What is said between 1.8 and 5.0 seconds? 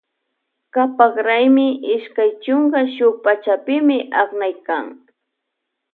ishkay chunka shuk pachapimi aknaykan.